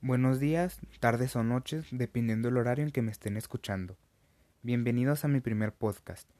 [0.00, 3.96] Buenos días, tardes o noches, dependiendo del horario en que me estén escuchando.
[4.62, 6.30] Bienvenidos a mi primer podcast.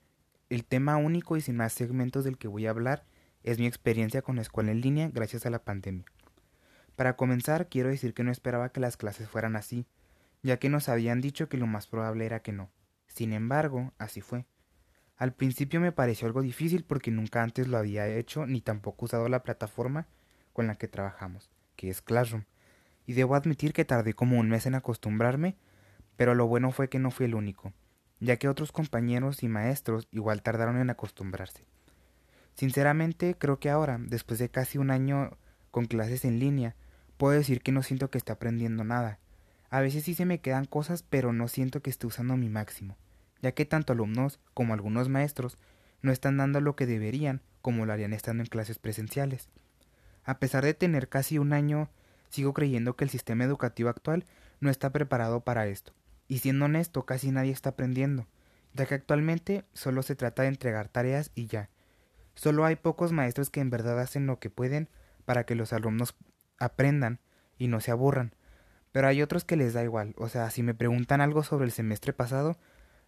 [0.49, 3.05] El tema único y sin más segmentos del que voy a hablar
[3.43, 6.05] es mi experiencia con la escuela en línea gracias a la pandemia.
[6.95, 9.87] Para comenzar, quiero decir que no esperaba que las clases fueran así,
[10.45, 12.71] ya que nos habían dicho que lo más probable era que no.
[13.09, 14.47] Sin embargo, así fue.
[15.17, 19.29] Al principio me pareció algo difícil porque nunca antes lo había hecho ni tampoco usado
[19.29, 20.07] la plataforma
[20.53, 22.45] con la que trabajamos, que es Classroom,
[23.09, 25.57] y debo admitir que tardé como un mes en acostumbrarme,
[26.17, 27.73] pero lo bueno fue que no fui el único,
[28.21, 31.65] ya que otros compañeros y maestros igual tardaron en acostumbrarse.
[32.55, 35.39] Sinceramente, creo que ahora, después de casi un año
[35.71, 36.77] con clases en línea,
[37.17, 39.19] puedo decir que no siento que esté aprendiendo nada.
[39.71, 42.99] A veces sí se me quedan cosas, pero no siento que esté usando mi máximo,
[43.41, 45.57] ya que tanto alumnos como algunos maestros
[46.03, 49.49] no están dando lo que deberían como lo harían estando en clases presenciales.
[50.25, 51.89] A pesar de tener casi un año,
[52.29, 54.25] sigo creyendo que el sistema educativo actual
[54.61, 55.93] no está preparado para esto.
[56.27, 58.27] Y siendo honesto, casi nadie está aprendiendo,
[58.75, 61.71] ya que actualmente solo se trata de entregar tareas y ya.
[62.35, 64.89] Solo hay pocos maestros que en verdad hacen lo que pueden
[65.25, 66.15] para que los alumnos
[66.59, 67.21] aprendan
[67.57, 68.35] y no se aburran.
[68.93, 71.73] Pero hay otros que les da igual, o sea, si me preguntan algo sobre el
[71.73, 72.59] semestre pasado,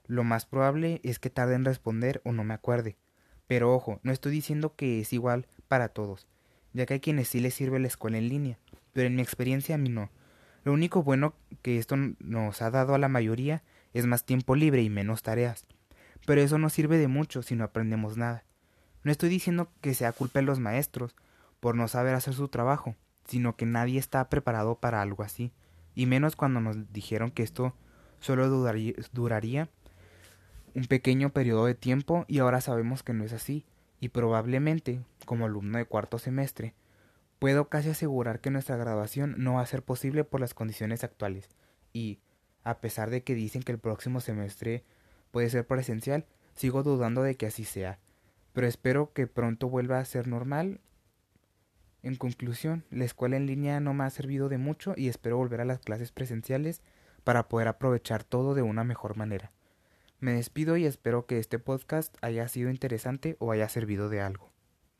[0.07, 2.97] lo más probable es que tarde en responder o no me acuerde.
[3.47, 6.27] Pero ojo, no estoy diciendo que es igual para todos
[6.73, 8.59] ya que hay quienes sí les sirve la escuela en línea,
[8.93, 10.11] pero en mi experiencia a mí no.
[10.65, 13.63] Lo único bueno que esto nos ha dado a la mayoría
[13.95, 15.67] es más tiempo libre y menos tareas.
[16.27, 18.45] Pero eso no sirve de mucho si no aprendemos nada.
[19.03, 21.17] No estoy diciendo que sea culpa de los maestros
[21.61, 25.53] por no saber hacer su trabajo, sino que nadie está preparado para algo así,
[25.95, 27.75] y menos cuando nos dijeron que esto
[28.19, 29.69] solo duraría, duraría
[30.75, 33.67] un pequeño periodo de tiempo y ahora sabemos que no es así,
[34.01, 36.75] y probablemente, como alumno de cuarto semestre,
[37.41, 41.49] puedo casi asegurar que nuestra graduación no va a ser posible por las condiciones actuales
[41.93, 42.21] y,
[42.63, 44.85] a pesar de que dicen que el próximo semestre
[45.33, 47.99] puede ser presencial, sigo dudando de que así sea,
[48.53, 50.81] pero espero que pronto vuelva a ser normal.
[52.03, 55.63] En conclusión, la escuela en línea no me ha servido de mucho y espero volver
[55.63, 56.83] a las clases presenciales
[57.25, 59.51] para poder aprovechar todo de una mejor manera.
[60.19, 64.51] Me despido y espero que este podcast haya sido interesante o haya servido de algo.